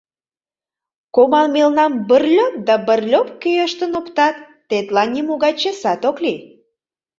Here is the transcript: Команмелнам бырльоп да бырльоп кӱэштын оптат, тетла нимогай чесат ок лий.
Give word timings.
Команмелнам 1.15 1.91
бырльоп 2.07 2.53
да 2.67 2.75
бырльоп 2.87 3.27
кӱэштын 3.41 3.91
оптат, 3.99 4.35
тетла 4.69 5.03
нимогай 5.13 5.53
чесат 5.61 6.01
ок 6.09 6.17
лий. 6.23 6.39